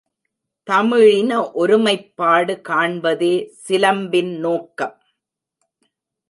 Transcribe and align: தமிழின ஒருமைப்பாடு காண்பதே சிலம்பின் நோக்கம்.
தமிழின 0.67 1.51
ஒருமைப்பாடு 1.53 2.53
காண்பதே 2.69 3.33
சிலம்பின் 3.67 4.33
நோக்கம். 4.37 4.97